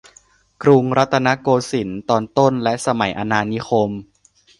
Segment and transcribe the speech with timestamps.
[0.63, 3.89] กรุงรัตนโกสินทร์ตอนต้นและสมัยอาณานิคม